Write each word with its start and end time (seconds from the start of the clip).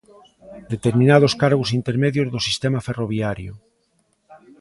Determinados 0.73 1.33
cargos 1.43 1.69
intermedios 1.79 2.27
do 2.33 2.39
sistema 2.47 2.79
ferroviario. 2.87 3.53